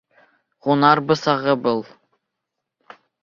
—Һунар 0.67 1.01
бысағы 1.11 1.55
был. 1.67 1.83